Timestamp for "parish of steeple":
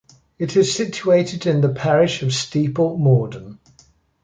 1.69-2.97